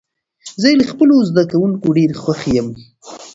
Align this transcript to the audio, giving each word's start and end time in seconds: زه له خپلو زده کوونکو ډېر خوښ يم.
زه 0.61 0.67
له 0.79 0.85
خپلو 0.91 1.15
زده 1.29 1.43
کوونکو 1.51 1.87
ډېر 1.97 2.11
خوښ 2.23 2.41
يم. 2.57 2.67